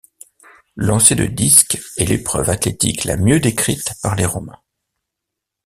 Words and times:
Le 0.73 0.87
lancer 0.87 1.13
du 1.13 1.29
disque 1.29 1.79
est 1.95 2.05
l'épreuve 2.05 2.49
athlétique 2.49 3.03
la 3.03 3.17
mieux 3.17 3.39
décrite 3.39 3.93
par 4.01 4.15
les 4.15 4.25
Romains. 4.25 4.59